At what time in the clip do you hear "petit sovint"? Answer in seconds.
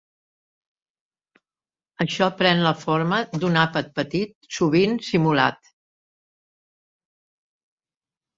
4.01-4.97